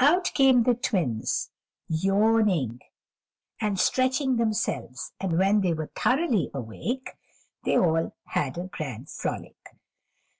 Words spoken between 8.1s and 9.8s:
had a grand frolic.